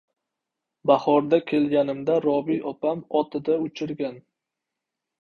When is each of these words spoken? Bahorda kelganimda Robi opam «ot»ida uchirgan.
Bahorda 0.91 1.39
kelganimda 1.51 2.17
Robi 2.27 2.57
opam 2.75 3.07
«ot»ida 3.23 3.63
uchirgan. 3.71 4.23